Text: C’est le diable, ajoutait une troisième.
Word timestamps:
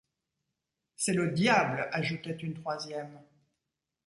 C’est 0.95 1.13
le 1.13 1.29
diable, 1.29 1.87
ajoutait 1.91 2.31
une 2.33 2.55
troisième. 2.55 3.21